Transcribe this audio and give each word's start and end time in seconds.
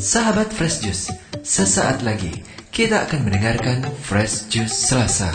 Sahabat 0.00 0.48
Fresh 0.48 0.80
Juice, 0.80 1.12
sesaat 1.44 2.00
lagi 2.00 2.32
kita 2.72 3.04
akan 3.04 3.28
mendengarkan 3.28 3.84
Fresh 4.00 4.48
Juice 4.48 4.72
Selasa 4.72 5.28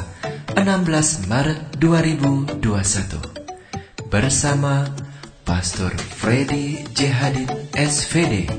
16 0.58 1.30
Maret 1.30 1.78
2021 1.78 2.66
bersama 4.10 4.90
Pastor 5.46 5.94
Freddy 5.94 6.82
Jehadin 6.98 7.46
SVD 7.78 8.50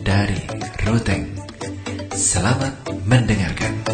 dari 0.00 0.40
Ruteng. 0.88 1.28
Selamat 2.16 2.72
mendengarkan. 3.04 3.84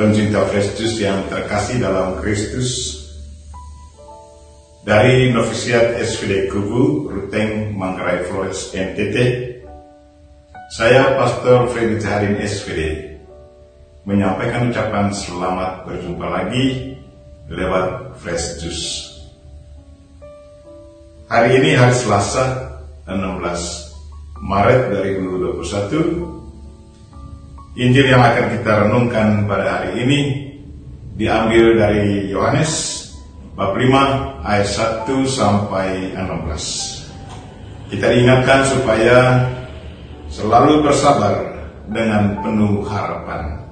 Pencinta 0.00 0.48
Kristus 0.48 0.96
yang 0.96 1.28
terkasih 1.28 1.76
dalam 1.76 2.16
Kristus. 2.24 2.96
Dari 4.80 5.28
Novisiat 5.28 6.00
SVD 6.00 6.48
Kubu, 6.48 7.12
Ruteng, 7.12 7.76
Manggarai 7.76 8.24
Flores, 8.24 8.72
NTT 8.72 9.16
saya 10.72 11.20
Pastor 11.20 11.68
Freddy 11.68 12.00
Jaharin 12.00 12.40
SVD 12.40 13.12
menyampaikan 14.08 14.72
ucapan 14.72 15.12
selamat 15.12 15.84
berjumpa 15.84 16.26
lagi 16.32 16.96
lewat 17.52 18.16
Fresh 18.24 18.62
Juice 18.64 18.88
hari 21.28 21.60
ini 21.60 21.76
hari 21.76 21.92
Selasa 21.92 22.70
16 23.04 24.40
Maret 24.40 24.80
2021 24.96 26.39
Injil 27.80 28.12
yang 28.12 28.20
akan 28.20 28.60
kita 28.60 28.72
renungkan 28.84 29.48
pada 29.48 29.80
hari 29.80 30.04
ini 30.04 30.20
diambil 31.16 31.80
dari 31.80 32.28
Yohanes 32.28 32.72
bab 33.56 33.72
5 33.72 34.44
ayat 34.44 34.68
1 35.08 35.08
sampai 35.24 36.12
16. 36.12 37.88
Kita 37.88 38.12
diingatkan 38.12 38.68
supaya 38.68 39.48
selalu 40.28 40.84
bersabar 40.84 41.40
dengan 41.88 42.44
penuh 42.44 42.84
harapan. 42.84 43.64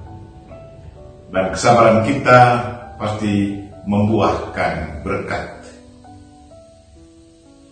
Dan 1.29 1.53
kesabaran 1.53 2.01
kita 2.01 2.65
pasti 2.97 3.61
membuahkan 3.85 5.05
berkat. 5.05 5.69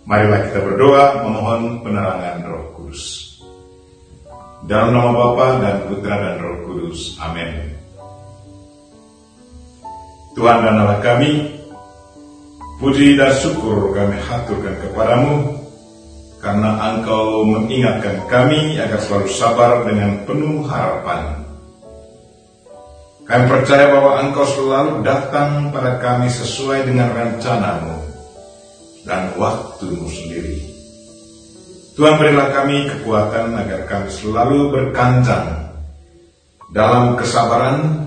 Marilah 0.06 0.54
kita 0.54 0.62
berdoa 0.62 1.26
memohon 1.26 1.82
penerangan 1.82 2.46
Roh 2.46 2.78
Kudus. 2.78 3.37
Dalam 4.66 4.90
nama 4.90 5.14
Bapa 5.14 5.62
dan 5.62 5.76
Putra 5.86 6.18
dan 6.18 6.42
Roh 6.42 6.58
Kudus. 6.66 7.14
Amin. 7.22 7.78
Tuhan 10.34 10.66
dan 10.66 10.82
Allah 10.82 11.02
kami, 11.02 11.62
puji 12.82 13.18
dan 13.18 13.34
syukur 13.38 13.94
kami 13.94 14.18
haturkan 14.22 14.78
kepadamu, 14.82 15.62
karena 16.42 16.78
Engkau 16.94 17.42
mengingatkan 17.42 18.30
kami 18.30 18.78
agar 18.78 19.02
selalu 19.02 19.30
sabar 19.34 19.82
dengan 19.86 20.22
penuh 20.30 20.62
harapan. 20.66 21.42
Kami 23.26 23.44
percaya 23.50 23.90
bahwa 23.90 24.22
Engkau 24.22 24.46
selalu 24.46 25.02
datang 25.02 25.74
pada 25.74 25.98
kami 25.98 26.30
sesuai 26.30 26.86
dengan 26.86 27.14
rencanamu 27.18 27.98
dan 29.10 29.34
waktumu 29.42 30.06
sendiri. 30.06 30.77
Tuhan 31.98 32.22
berilah 32.22 32.53
kami 32.53 32.86
kekuatan 32.86 33.58
agar 33.58 33.90
kami 33.90 34.14
selalu 34.14 34.70
berkanjang 34.70 35.73
dalam 36.70 37.17
kesabaran 37.17 38.06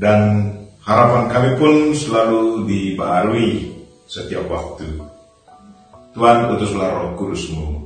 dan 0.00 0.48
harapan 0.80 1.28
kami 1.28 1.50
pun 1.60 1.92
selalu 1.92 2.64
dibaharui 2.64 3.68
setiap 4.08 4.48
waktu. 4.48 4.96
Tuhan 6.16 6.56
utuslah 6.56 6.88
roh 6.96 7.12
kudusmu, 7.20 7.84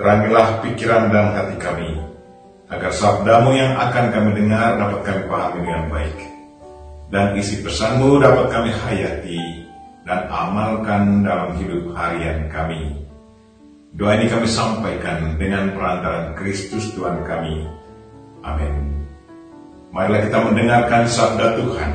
terangilah 0.00 0.64
pikiran 0.64 1.12
dan 1.12 1.36
hati 1.36 1.60
kami, 1.60 2.00
agar 2.72 2.96
sabdamu 2.96 3.52
yang 3.52 3.76
akan 3.76 4.08
kami 4.08 4.40
dengar 4.40 4.80
dapat 4.80 5.00
kami 5.04 5.22
pahami 5.28 5.58
dengan 5.68 5.84
baik. 5.92 6.18
Dan 7.12 7.36
isi 7.36 7.60
pesanmu 7.60 8.16
dapat 8.16 8.48
kami 8.48 8.72
hayati 8.72 9.68
dan 10.08 10.24
amalkan 10.32 11.28
dalam 11.28 11.52
hidup 11.60 11.92
harian 11.92 12.48
kami 12.48 13.09
Doa 13.90 14.14
ini 14.14 14.30
kami 14.30 14.46
sampaikan 14.46 15.34
dengan 15.34 15.74
perantaran 15.74 16.38
Kristus 16.38 16.94
Tuhan 16.94 17.26
kami. 17.26 17.66
Amin. 18.46 19.02
Marilah 19.90 20.20
kita 20.30 20.38
mendengarkan 20.46 21.10
sabda 21.10 21.58
Tuhan. 21.58 21.92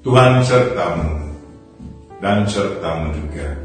Tuhan 0.00 0.40
sertamu 0.40 1.36
dan 2.24 2.48
sertamu 2.48 3.12
juga. 3.12 3.60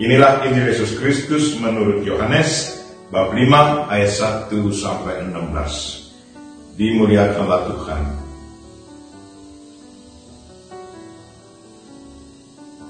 Inilah 0.00 0.48
Injil 0.48 0.72
Yesus 0.72 0.96
Kristus 0.96 1.54
menurut 1.60 2.00
Yohanes 2.08 2.80
bab 3.12 3.36
5 3.36 3.92
ayat 3.92 4.10
1 4.48 4.50
sampai 4.72 5.28
16. 5.28 6.80
Dimuliakanlah 6.80 7.60
Tuhan. 7.70 8.02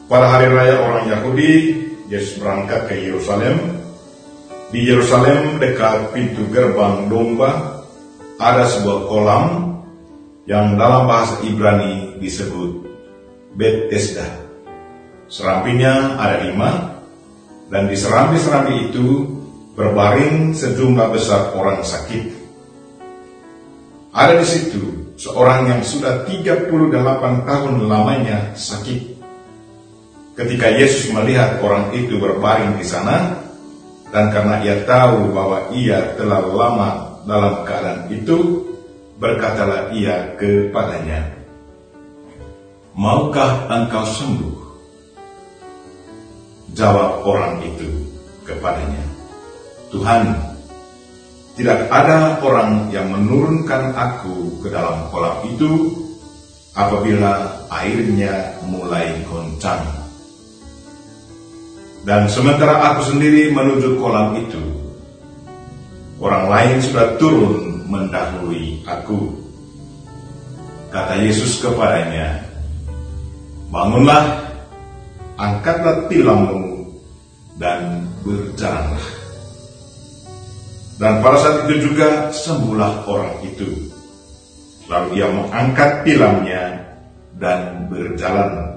Pada 0.04 0.26
hari 0.30 0.48
raya 0.52 0.78
orang 0.78 1.04
Yahudi, 1.10 1.52
Yesus 2.14 2.38
berangkat 2.38 2.86
ke 2.86 2.94
Yerusalem. 3.10 3.82
Di 4.70 4.86
Yerusalem 4.86 5.58
dekat 5.58 6.14
pintu 6.14 6.46
gerbang 6.46 7.10
domba 7.10 7.82
ada 8.38 8.70
sebuah 8.70 9.10
kolam 9.10 9.46
yang 10.46 10.78
dalam 10.78 11.10
bahasa 11.10 11.42
Ibrani 11.42 12.22
disebut 12.22 12.86
Bethesda. 13.58 14.30
Serampinya 15.26 16.14
ada 16.14 16.46
lima 16.46 17.02
dan 17.66 17.90
di 17.90 17.98
serambi-serambi 17.98 18.94
itu 18.94 19.26
berbaring 19.74 20.54
sejumlah 20.54 21.10
besar 21.10 21.50
orang 21.58 21.82
sakit. 21.82 22.30
Ada 24.14 24.38
di 24.38 24.46
situ 24.46 24.82
seorang 25.18 25.66
yang 25.66 25.82
sudah 25.82 26.22
38 26.30 26.70
tahun 27.42 27.74
lamanya 27.90 28.54
sakit 28.54 29.13
Ketika 30.34 30.66
Yesus 30.66 31.14
melihat 31.14 31.62
orang 31.62 31.94
itu 31.94 32.18
berbaring 32.18 32.74
di 32.74 32.82
sana, 32.82 33.38
dan 34.10 34.34
karena 34.34 34.66
ia 34.66 34.82
tahu 34.82 35.30
bahwa 35.30 35.70
ia 35.70 36.18
telah 36.18 36.42
lama 36.42 37.22
dalam 37.22 37.62
keadaan 37.62 38.10
itu, 38.10 38.66
berkatalah 39.22 39.94
ia 39.94 40.34
kepadanya, 40.34 41.38
Maukah 42.98 43.70
engkau 43.70 44.06
sembuh? 44.06 44.54
Jawab 46.74 47.22
orang 47.22 47.62
itu 47.62 47.86
kepadanya, 48.42 49.02
Tuhan, 49.94 50.34
tidak 51.54 51.86
ada 51.86 52.42
orang 52.42 52.90
yang 52.90 53.06
menurunkan 53.14 53.94
aku 53.94 54.58
ke 54.58 54.74
dalam 54.74 55.06
kolam 55.14 55.46
itu 55.46 55.94
apabila 56.74 57.62
airnya 57.70 58.58
mulai 58.66 59.22
goncang. 59.30 60.03
Dan 62.04 62.28
sementara 62.28 62.92
aku 62.92 63.16
sendiri 63.16 63.48
menuju 63.48 63.96
kolam 63.96 64.36
itu, 64.36 64.60
orang 66.20 66.52
lain 66.52 66.76
sudah 66.84 67.16
turun 67.16 67.88
mendahului 67.88 68.84
aku. 68.84 69.32
Kata 70.92 71.16
Yesus 71.16 71.64
kepadanya, 71.64 72.44
Bangunlah, 73.72 74.52
angkatlah 75.40 76.06
tilammu, 76.12 76.92
dan 77.58 78.06
berjalanlah. 78.20 79.08
Dan 81.00 81.18
pada 81.24 81.36
saat 81.40 81.56
itu 81.66 81.90
juga 81.90 82.30
sembuhlah 82.30 83.08
orang 83.10 83.34
itu. 83.42 83.90
Lalu 84.86 85.08
ia 85.18 85.26
mengangkat 85.32 86.06
tilamnya 86.06 86.84
dan 87.40 87.90
berjalan 87.90 88.73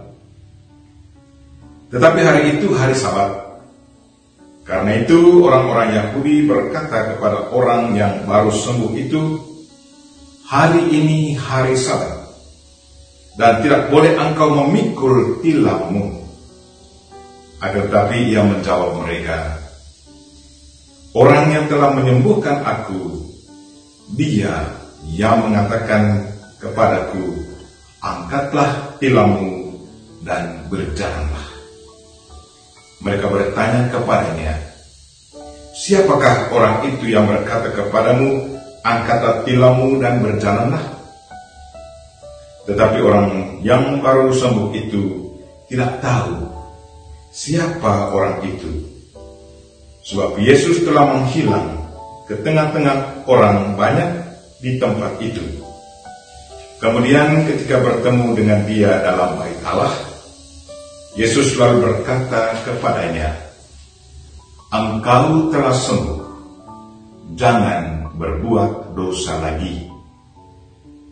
tetapi 1.88 2.20
hari 2.24 2.42
itu 2.60 2.74
hari 2.76 2.96
sabat. 2.96 3.48
Karena 4.68 5.00
itu 5.00 5.48
orang-orang 5.48 5.96
Yahudi 5.96 6.44
berkata 6.44 7.16
kepada 7.16 7.48
orang 7.56 7.96
yang 7.96 8.28
baru 8.28 8.52
sembuh 8.52 8.92
itu, 9.00 9.40
hari 10.44 10.92
ini 10.92 11.40
hari 11.40 11.80
sabat, 11.80 12.28
dan 13.40 13.64
tidak 13.64 13.88
boleh 13.88 14.12
engkau 14.20 14.52
memikul 14.52 15.40
tilammu. 15.40 16.28
Akan 17.64 17.90
tetapi 17.90 18.36
ia 18.36 18.44
menjawab 18.44 19.02
mereka, 19.02 19.58
Orang 21.18 21.50
yang 21.50 21.66
telah 21.66 21.98
menyembuhkan 21.98 22.62
aku, 22.62 23.26
dia 24.14 24.70
yang 25.10 25.50
mengatakan 25.50 26.30
kepadaku, 26.62 27.42
angkatlah 28.06 28.94
tilammu 29.02 29.82
dan 30.22 30.62
berjalanlah. 30.70 31.47
Mereka 33.02 33.26
bertanya 33.30 33.94
kepadanya, 33.94 34.54
Siapakah 35.78 36.50
orang 36.50 36.90
itu 36.90 37.14
yang 37.14 37.30
berkata 37.30 37.70
kepadamu, 37.70 38.58
Angkatlah 38.82 39.46
tilammu 39.46 40.02
dan 40.02 40.26
berjalanlah? 40.26 40.82
Tetapi 42.66 42.98
orang 43.00 43.28
yang 43.62 44.02
baru 44.02 44.34
sembuh 44.34 44.74
itu 44.74 45.30
tidak 45.70 46.02
tahu 46.02 46.50
siapa 47.30 48.10
orang 48.10 48.42
itu. 48.48 48.72
Sebab 50.08 50.40
Yesus 50.40 50.88
telah 50.88 51.04
menghilang 51.14 51.84
ke 52.26 52.40
tengah-tengah 52.42 53.28
orang 53.28 53.76
banyak 53.76 54.10
di 54.64 54.80
tempat 54.80 55.20
itu. 55.22 55.44
Kemudian 56.80 57.44
ketika 57.46 57.84
bertemu 57.84 58.28
dengan 58.34 58.60
dia 58.66 59.04
dalam 59.04 59.36
bait 59.38 59.60
Allah, 59.68 59.94
Yesus 61.18 61.58
lalu 61.58 61.82
berkata 61.82 62.62
kepadanya, 62.62 63.34
Engkau 64.70 65.50
telah 65.50 65.74
sembuh, 65.74 66.22
jangan 67.34 68.14
berbuat 68.14 68.94
dosa 68.94 69.42
lagi, 69.42 69.90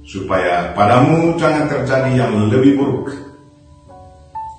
supaya 0.05 0.77
padamu 0.77 1.33
jangan 1.41 1.65
terjadi 1.65 2.21
yang 2.21 2.37
lebih 2.53 2.77
buruk. 2.77 3.17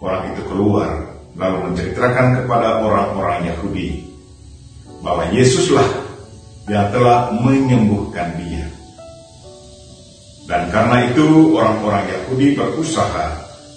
Orang 0.03 0.35
itu 0.35 0.43
keluar, 0.51 1.15
lalu 1.39 1.71
menceritakan 1.71 2.43
kepada 2.43 2.83
orang-orang 2.83 3.47
Yahudi, 3.47 4.03
bahwa 4.99 5.31
Yesuslah 5.31 5.87
yang 6.67 6.91
telah 6.91 7.31
menyembuhkan 7.31 8.35
dia. 8.35 8.67
Dan 10.51 10.75
karena 10.75 11.07
itu 11.07 11.55
orang-orang 11.55 12.03
Yahudi 12.11 12.59
berusaha 12.59 13.31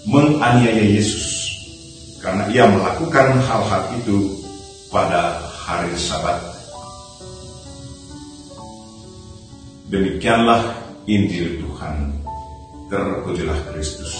menganiaya 0.10 0.98
Yesus 0.98 1.49
karena 2.20 2.44
ia 2.52 2.68
melakukan 2.68 3.40
hal-hal 3.44 3.84
itu 3.96 4.36
pada 4.92 5.40
hari 5.64 5.96
Sabat. 5.96 6.40
Demikianlah 9.90 10.78
Injil 11.10 11.64
Tuhan. 11.64 12.14
Terpujilah 12.90 13.58
Kristus. 13.74 14.14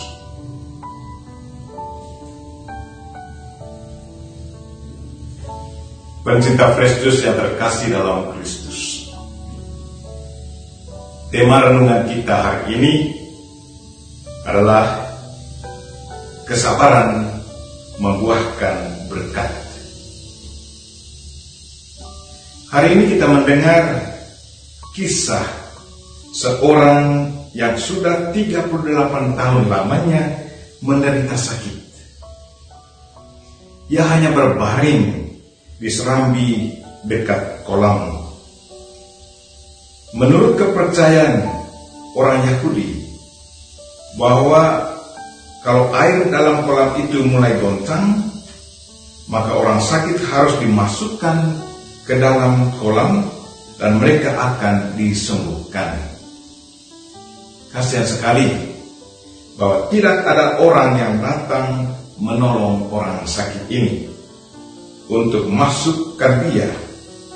Pencinta 6.26 6.78
Juice 6.78 7.26
yang 7.26 7.34
terkasih 7.34 7.90
dalam 7.90 8.30
Kristus. 8.38 9.10
Tema 11.30 11.62
renungan 11.62 12.06
kita 12.10 12.36
hari 12.38 12.78
ini 12.78 12.94
adalah 14.46 15.10
kesabaran 16.46 17.29
membuahkan 18.00 19.08
berkat. 19.12 19.52
Hari 22.72 22.96
ini 22.96 23.04
kita 23.18 23.26
mendengar 23.28 23.84
kisah 24.96 25.44
seorang 26.32 27.28
yang 27.52 27.76
sudah 27.76 28.32
38 28.32 28.72
tahun 29.36 29.64
lamanya 29.68 30.24
menderita 30.80 31.36
sakit. 31.36 31.78
Ia 33.90 34.06
hanya 34.06 34.32
berbaring 34.32 35.34
di 35.82 35.90
serambi 35.90 36.78
dekat 37.10 37.66
kolam. 37.66 38.22
Menurut 40.14 40.58
kepercayaan 40.62 41.42
orang 42.14 42.42
Yahudi 42.48 43.02
bahwa 44.18 44.99
kalau 45.70 45.94
air 45.94 46.26
dalam 46.34 46.66
kolam 46.66 46.98
itu 46.98 47.22
mulai 47.30 47.54
goncang, 47.62 48.26
maka 49.30 49.54
orang 49.54 49.78
sakit 49.78 50.18
harus 50.34 50.58
dimasukkan 50.66 51.62
ke 52.10 52.18
dalam 52.18 52.74
kolam 52.82 53.22
dan 53.78 54.02
mereka 54.02 54.34
akan 54.34 54.98
disembuhkan. 54.98 55.94
Kasihan 57.70 58.02
sekali 58.02 58.50
bahwa 59.62 59.94
tidak 59.94 60.26
ada 60.26 60.58
orang 60.58 60.90
yang 60.98 61.14
datang 61.22 61.94
menolong 62.18 62.90
orang 62.90 63.22
sakit 63.30 63.70
ini 63.70 64.10
untuk 65.06 65.54
masukkan 65.54 66.50
dia 66.50 66.74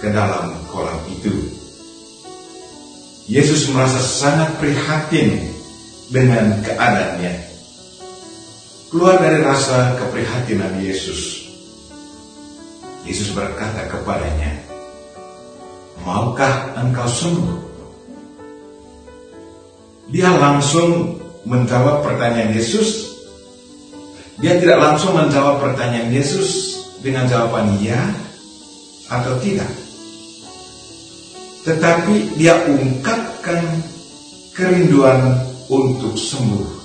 ke 0.02 0.10
dalam 0.10 0.58
kolam 0.74 0.98
itu. 1.06 1.38
Yesus 3.30 3.70
merasa 3.70 4.02
sangat 4.02 4.58
prihatin 4.58 5.38
dengan 6.10 6.66
keadaannya 6.66 7.53
keluar 8.94 9.18
dari 9.18 9.42
rasa 9.42 9.98
keprihatinan 9.98 10.78
Yesus. 10.78 11.50
Yesus 13.10 13.34
berkata 13.34 13.90
kepadanya, 13.90 14.54
Maukah 16.06 16.78
engkau 16.78 17.10
sembuh? 17.10 17.58
Dia 20.14 20.30
langsung 20.38 21.18
menjawab 21.42 22.06
pertanyaan 22.06 22.54
Yesus. 22.54 23.18
Dia 24.38 24.62
tidak 24.62 24.78
langsung 24.78 25.18
menjawab 25.18 25.58
pertanyaan 25.58 26.14
Yesus 26.14 26.78
dengan 27.02 27.26
jawaban 27.26 27.74
ya 27.82 27.98
atau 29.10 29.42
tidak. 29.42 29.74
Tetapi 31.66 32.38
dia 32.38 32.62
ungkapkan 32.70 33.66
kerinduan 34.54 35.42
untuk 35.66 36.14
sembuh 36.14 36.83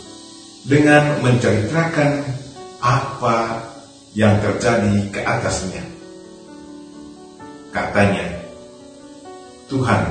dengan 0.68 1.24
menceritakan 1.24 2.28
apa 2.84 3.64
yang 4.12 4.36
terjadi 4.44 5.08
ke 5.08 5.20
atasnya. 5.24 5.80
Katanya, 7.72 8.44
Tuhan, 9.72 10.02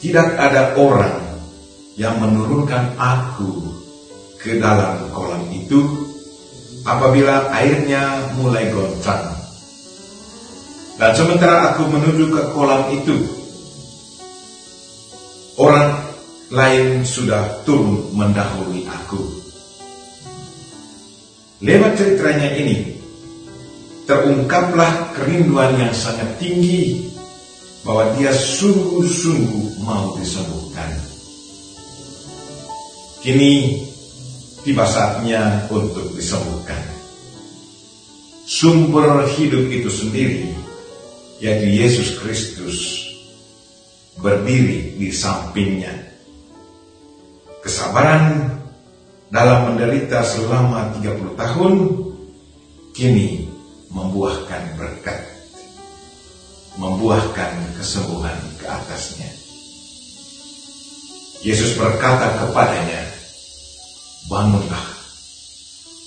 tidak 0.00 0.28
ada 0.40 0.72
orang 0.80 1.20
yang 2.00 2.16
menurunkan 2.20 2.96
aku 2.96 3.76
ke 4.40 4.60
dalam 4.60 5.08
kolam 5.12 5.48
itu 5.52 5.80
apabila 6.84 7.48
airnya 7.52 8.32
mulai 8.36 8.68
goncang. 8.72 9.32
Dan 10.94 11.10
sementara 11.16 11.74
aku 11.74 11.90
menuju 11.90 12.24
ke 12.30 12.42
kolam 12.52 12.92
itu, 12.92 13.16
orang 15.58 16.03
lain 16.52 17.08
sudah 17.08 17.64
turun 17.64 18.12
mendahului 18.12 18.84
aku. 18.84 19.22
Lewat 21.64 21.96
ceritanya 21.96 22.52
ini, 22.60 23.00
terungkaplah 24.04 25.16
kerinduan 25.16 25.80
yang 25.80 25.94
sangat 25.96 26.36
tinggi 26.36 27.08
bahwa 27.88 28.12
dia 28.20 28.32
sungguh-sungguh 28.36 29.80
mau 29.80 30.12
disembuhkan. 30.20 30.92
Kini 33.24 33.80
tiba 34.60 34.84
saatnya 34.84 35.64
untuk 35.72 36.12
disembuhkan. 36.12 36.80
Sumber 38.44 39.24
hidup 39.32 39.72
itu 39.72 39.88
sendiri, 39.88 40.52
yaitu 41.40 41.80
Yesus 41.80 42.20
Kristus, 42.20 42.76
berdiri 44.20 45.00
di 45.00 45.08
sampingnya 45.08 46.03
kesabaran 47.64 48.52
dalam 49.32 49.72
menderita 49.72 50.20
selama 50.20 50.92
30 51.00 51.32
tahun 51.34 51.72
kini 52.92 53.48
membuahkan 53.88 54.76
berkat 54.76 55.34
membuahkan 56.76 57.78
kesembuhan 57.78 58.36
ke 58.60 58.66
atasnya. 58.66 59.30
Yesus 61.44 61.76
berkata 61.76 62.40
kepadanya 62.40 63.02
bangunlah 64.26 64.86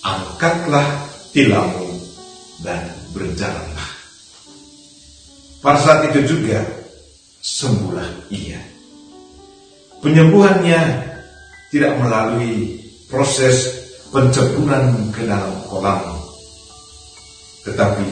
angkatlah 0.01 0.87
tilammu 1.31 1.87
dan 2.65 2.89
berjalanlah. 3.13 3.91
Pada 5.61 5.79
saat 5.81 6.01
itu 6.13 6.37
juga 6.37 6.61
sembuhlah 7.41 8.29
ia. 8.33 8.61
Penyembuhannya 10.01 11.06
tidak 11.67 11.99
melalui 11.99 12.79
proses 13.11 13.87
penceburan 14.11 15.11
ke 15.11 15.27
dalam 15.27 15.51
kolam, 15.67 15.99
tetapi 17.67 18.07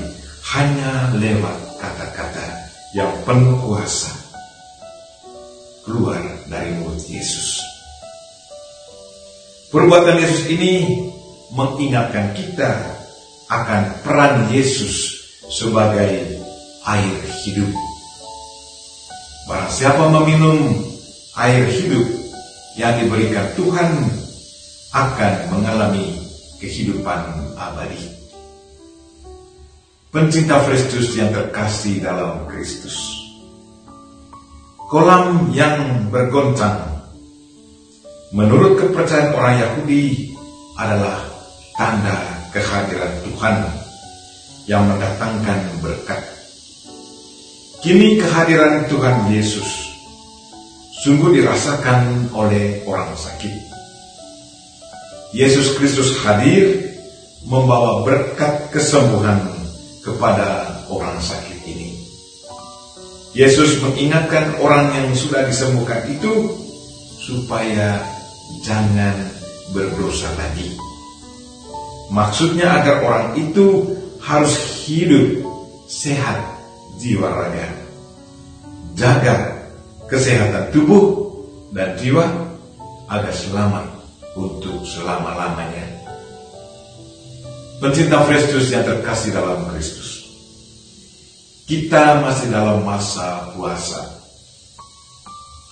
hanya 0.55 1.15
lewat 1.15 1.57
kata-kata 1.79 2.45
yang 2.91 3.11
penuh 3.23 3.55
kuasa 3.63 4.11
keluar 5.87 6.19
dari 6.51 6.75
mulut 6.81 6.99
Yesus. 7.07 7.61
Perbuatan 9.71 10.19
Yesus 10.19 10.47
ini 10.51 10.87
mengingatkan 11.51 12.35
kita 12.35 12.95
akan 13.51 14.01
peran 14.01 14.49
Yesus 14.49 15.21
sebagai 15.47 16.41
air 16.85 17.17
hidup. 17.45 17.69
Barang 19.45 19.69
siapa 19.69 20.09
meminum 20.09 20.73
air 21.37 21.69
hidup 21.69 22.24
yang 22.75 22.99
diberikan 22.99 23.47
Tuhan 23.55 23.91
akan 24.91 25.33
mengalami 25.51 26.15
kehidupan 26.59 27.55
abadi. 27.55 27.99
Pencinta 30.11 30.63
Kristus 30.63 31.11
yang 31.15 31.31
terkasih 31.35 31.99
dalam 31.99 32.47
Kristus. 32.47 32.95
Kolam 34.87 35.51
yang 35.51 36.07
bergoncang 36.07 37.03
menurut 38.31 38.79
kepercayaan 38.79 39.35
orang 39.35 39.55
Yahudi 39.59 40.31
adalah 40.79 41.19
tanda 41.75 42.15
kehadiran 42.55 43.11
Tuhan 43.27 43.55
yang 44.71 44.87
mendatangkan 44.87 45.59
berkat. 45.83 46.21
Kini 47.83 48.19
kehadiran 48.19 48.87
Tuhan 48.87 49.31
Yesus 49.31 49.84
sungguh 51.05 51.37
dirasakan 51.37 52.33
oleh 52.33 52.81
orang 52.89 53.13
sakit. 53.13 53.53
Yesus 55.37 55.77
Kristus 55.77 56.17
hadir 56.25 56.81
membawa 57.45 58.01
berkat 58.01 58.73
kesembuhan 58.73 59.37
kepada 60.01 60.65
orang 60.89 61.21
sakit 61.21 61.61
ini. 61.69 61.93
Yesus 63.37 63.85
mengingatkan 63.85 64.57
orang 64.57 64.97
yang 64.97 65.13
sudah 65.13 65.45
disembuhkan 65.45 66.09
itu 66.09 66.57
supaya 67.21 68.01
jangan 68.65 69.13
berdosa 69.77 70.33
lagi. 70.41 70.73
Maksudnya 72.09 72.81
agar 72.81 73.05
orang 73.05 73.27
itu 73.37 73.93
harus 74.25 74.57
hidup 74.89 75.45
sehat 75.85 76.41
jiwa 76.97 77.29
raga. 77.29 77.69
Jaga 78.97 79.54
kesehatan 80.15 80.71
tubuh 80.71 81.27
dan 81.75 81.99
jiwa 81.99 82.23
agar 83.11 83.35
selamat 83.35 83.83
untuk 84.39 84.87
selama-lamanya. 84.87 85.83
Pencinta 87.83 88.23
Kristus 88.23 88.71
yang 88.71 88.87
terkasih 88.87 89.35
dalam 89.35 89.67
Kristus. 89.75 90.23
Kita 91.67 92.23
masih 92.23 92.47
dalam 92.47 92.87
masa 92.87 93.51
puasa. 93.51 94.15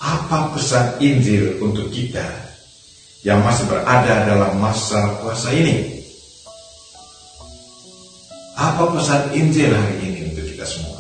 Apa 0.03 0.51
pesan 0.51 0.99
Injil 0.99 1.63
untuk 1.63 1.87
kita 1.87 2.27
yang 3.23 3.39
masih 3.39 3.63
berada 3.71 4.27
dalam 4.27 4.59
masa 4.59 5.23
puasa 5.23 5.55
ini? 5.55 6.03
Apa 8.59 8.91
pesan 8.91 9.31
Injil 9.31 9.71
hari 9.71 9.95
ini 10.03 10.19
untuk 10.35 10.43
kita 10.43 10.67
semua? 10.67 10.99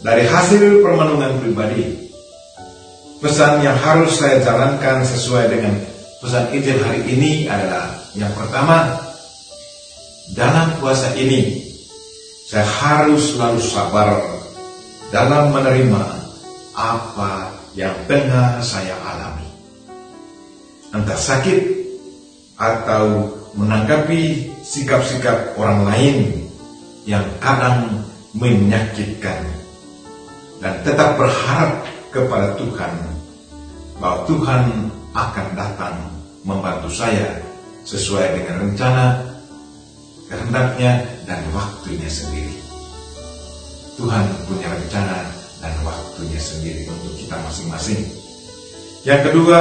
Dari 0.00 0.24
hasil 0.24 0.80
permenungan 0.80 1.44
pribadi, 1.44 2.03
pesan 3.24 3.64
yang 3.64 3.80
harus 3.80 4.20
saya 4.20 4.44
jalankan 4.44 5.00
sesuai 5.00 5.48
dengan 5.48 5.80
pesan 6.20 6.52
Injil 6.52 6.76
hari 6.84 7.08
ini 7.08 7.48
adalah 7.48 7.96
yang 8.12 8.28
pertama, 8.36 9.00
dalam 10.36 10.76
puasa 10.76 11.16
ini 11.16 11.64
saya 12.44 12.68
harus 12.68 13.32
selalu 13.32 13.64
sabar 13.64 14.20
dalam 15.08 15.56
menerima 15.56 16.04
apa 16.76 17.48
yang 17.72 17.96
tengah 18.04 18.60
saya 18.60 18.92
alami. 19.00 19.48
Entah 20.92 21.16
sakit 21.16 21.60
atau 22.60 23.32
menanggapi 23.56 24.52
sikap-sikap 24.60 25.56
orang 25.56 25.88
lain 25.88 26.16
yang 27.08 27.24
kadang 27.40 28.04
menyakitkan 28.36 29.48
dan 30.60 30.76
tetap 30.84 31.16
berharap 31.16 31.88
kepada 32.12 32.54
Tuhan 32.54 33.13
bahwa 33.98 34.26
Tuhan 34.26 34.64
akan 35.14 35.46
datang 35.54 35.96
membantu 36.42 36.90
saya 36.90 37.40
sesuai 37.84 38.40
dengan 38.40 38.68
rencana, 38.68 39.06
kehendaknya, 40.28 41.04
dan 41.28 41.40
waktunya 41.52 42.08
sendiri. 42.08 42.56
Tuhan 43.94 44.24
punya 44.50 44.68
rencana 44.74 45.18
dan 45.62 45.74
waktunya 45.86 46.40
sendiri 46.40 46.88
untuk 46.90 47.14
kita 47.14 47.38
masing-masing. 47.46 48.02
Yang 49.06 49.30
kedua, 49.30 49.60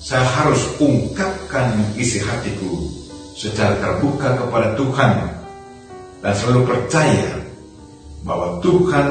saya 0.00 0.24
harus 0.24 0.64
ungkapkan 0.80 1.76
isi 1.94 2.18
hatiku 2.24 2.88
secara 3.36 3.76
terbuka 3.78 4.36
kepada 4.36 4.72
Tuhan 4.74 5.12
dan 6.24 6.32
selalu 6.32 6.60
percaya 6.64 7.40
bahwa 8.24 8.60
Tuhan 8.64 9.08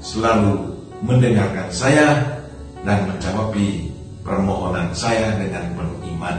selalu 0.00 0.72
mendengarkan 1.04 1.68
saya 1.72 2.08
dan 2.84 3.08
menjawabi 3.08 3.89
permohonan 4.30 4.94
saya 4.94 5.34
dengan 5.34 5.66
penuh 5.74 5.98
iman. 6.14 6.38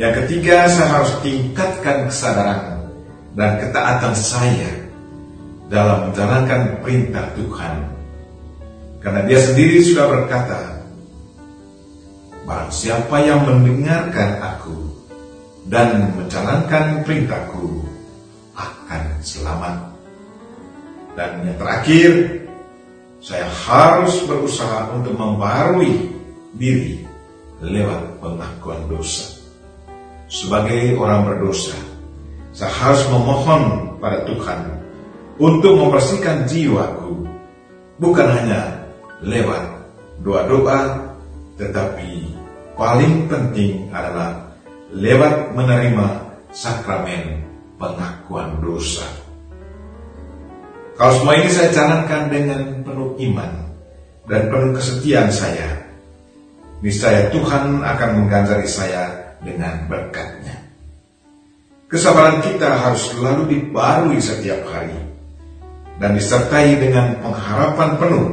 Yang 0.00 0.24
ketiga, 0.24 0.64
saya 0.72 0.88
harus 0.88 1.12
tingkatkan 1.20 2.08
kesadaran 2.08 2.88
dan 3.36 3.60
ketaatan 3.60 4.16
saya 4.16 4.72
dalam 5.68 6.08
menjalankan 6.08 6.80
perintah 6.80 7.28
Tuhan. 7.36 7.76
Karena 9.04 9.20
dia 9.28 9.36
sendiri 9.44 9.84
sudah 9.84 10.08
berkata, 10.08 10.80
Barang 12.42 12.74
siapa 12.74 13.22
yang 13.22 13.46
mendengarkan 13.46 14.42
aku 14.42 14.76
dan 15.70 16.10
menjalankan 16.18 17.06
perintahku 17.06 17.86
akan 18.58 19.02
selamat. 19.22 19.76
Dan 21.14 21.46
yang 21.46 21.56
terakhir, 21.60 22.10
saya 23.22 23.46
harus 23.46 24.26
berusaha 24.26 24.90
untuk 24.92 25.14
membarui 25.14 26.11
diri 26.62 27.02
lewat 27.58 28.22
pengakuan 28.22 28.86
dosa. 28.86 29.42
Sebagai 30.30 30.94
orang 30.94 31.26
berdosa, 31.26 31.74
saya 32.54 32.70
harus 32.70 33.02
memohon 33.10 33.98
pada 33.98 34.22
Tuhan 34.22 34.60
untuk 35.42 35.74
membersihkan 35.74 36.46
jiwaku, 36.46 37.26
bukan 37.98 38.28
hanya 38.30 38.86
lewat 39.26 39.74
doa-doa, 40.22 41.10
tetapi 41.58 42.30
paling 42.78 43.26
penting 43.26 43.90
adalah 43.90 44.54
lewat 44.94 45.50
menerima 45.58 46.06
sakramen 46.54 47.42
pengakuan 47.76 48.62
dosa. 48.62 49.04
Kalau 50.94 51.12
semua 51.18 51.34
ini 51.34 51.50
saya 51.50 51.74
jalankan 51.74 52.30
dengan 52.30 52.62
penuh 52.86 53.18
iman 53.18 53.52
dan 54.30 54.46
penuh 54.46 54.70
kesetiaan 54.76 55.32
saya, 55.34 55.81
niscaya 56.82 57.30
Tuhan 57.30 57.80
akan 57.80 58.10
mengganjari 58.18 58.66
saya 58.66 59.38
dengan 59.40 59.86
berkatnya. 59.86 60.58
Kesabaran 61.86 62.42
kita 62.42 62.82
harus 62.82 63.14
selalu 63.14 63.42
dibarui 63.48 64.18
setiap 64.18 64.66
hari 64.66 64.98
dan 66.02 66.18
disertai 66.18 66.80
dengan 66.80 67.22
pengharapan 67.22 67.90
penuh 68.00 68.28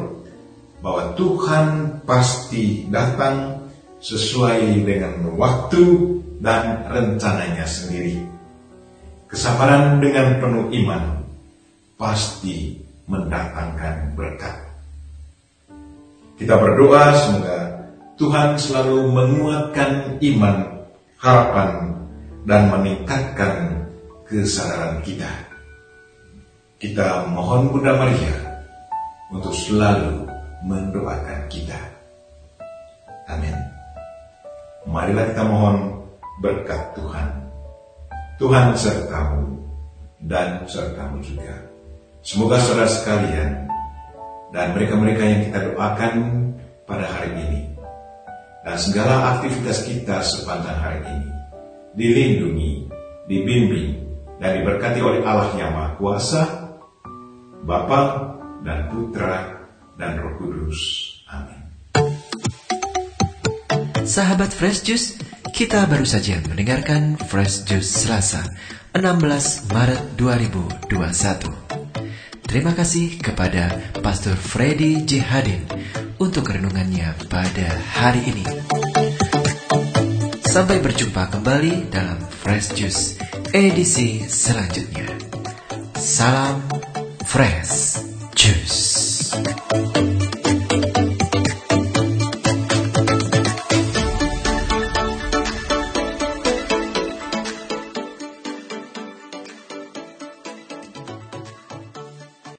bahwa 0.79 1.13
Tuhan 1.13 1.67
pasti 2.07 2.87
datang 2.89 3.67
sesuai 3.99 4.87
dengan 4.87 5.35
waktu 5.35 5.83
dan 6.39 6.87
rencananya 6.87 7.67
sendiri. 7.67 8.23
Kesabaran 9.27 10.01
dengan 10.01 10.39
penuh 10.39 10.71
iman 10.71 11.21
pasti 11.99 12.79
mendatangkan 13.05 14.15
berkat. 14.15 14.55
Kita 16.39 16.55
berdoa 16.55 17.11
semoga 17.19 17.68
Tuhan 18.19 18.59
selalu 18.59 19.15
menguatkan 19.15 20.19
iman, 20.19 20.83
harapan, 21.23 21.95
dan 22.43 22.67
meningkatkan 22.67 23.79
kesadaran 24.27 24.99
kita. 25.07 25.31
Kita 26.75 27.31
mohon 27.31 27.71
Bunda 27.71 27.95
Maria 27.95 28.35
untuk 29.31 29.55
selalu 29.55 30.27
mendoakan 30.67 31.47
kita. 31.47 31.79
Amin. 33.31 33.55
Marilah 34.83 35.31
kita 35.31 35.43
mohon 35.47 36.03
berkat 36.43 36.91
Tuhan. 36.99 37.27
Tuhan 38.35 38.75
sertamu 38.75 39.63
dan 40.27 40.67
sertamu 40.67 41.23
juga. 41.23 41.55
Semoga 42.19 42.59
saudara 42.59 42.91
sekalian 42.91 43.63
dan 44.51 44.75
mereka-mereka 44.75 45.23
yang 45.23 45.41
kita 45.47 45.59
doakan 45.71 46.13
pada 46.83 47.07
hari 47.07 47.31
ini 47.47 47.78
dan 48.63 48.75
segala 48.75 49.39
aktivitas 49.39 49.87
kita 49.87 50.19
sepanjang 50.19 50.79
hari 50.79 51.01
ini 51.07 51.39
dilindungi, 51.99 52.87
dibimbing, 53.25 53.91
dan 54.39 54.61
diberkati 54.61 54.99
oleh 55.03 55.19
Allah 55.25 55.51
yang 55.59 55.71
Maha 55.75 55.91
Kuasa, 55.99 56.43
Bapa 57.67 58.01
dan 58.63 58.87
Putra 58.87 59.67
dan 59.99 60.15
Roh 60.23 60.39
Kudus. 60.39 60.79
Amin. 61.27 61.59
Sahabat 64.07 64.49
Fresh 64.55 64.87
Juice, 64.87 65.19
kita 65.53 65.85
baru 65.85 66.07
saja 66.07 66.39
mendengarkan 66.47 67.19
Fresh 67.19 67.67
Juice 67.67 68.07
Selasa, 68.07 68.41
16 68.95 69.69
Maret 69.69 70.17
2021. 70.17 71.68
Terima 72.49 72.73
kasih 72.73 73.21
kepada 73.21 73.77
Pastor 74.01 74.33
Freddy 74.33 75.05
J. 75.05 75.21
Hadin 75.21 75.69
untuk 76.17 76.49
renungannya 76.49 77.13
pada 77.29 77.77
hari 77.93 78.25
ini. 78.25 78.45
Sampai 80.49 80.81
berjumpa 80.81 81.29
kembali 81.29 81.93
dalam 81.93 82.17
Fresh 82.17 82.73
Juice 82.73 83.21
edisi 83.53 84.25
selanjutnya. 84.25 85.13
Salam 85.93 86.65
Fresh 87.21 88.01
Juice. 88.33 88.98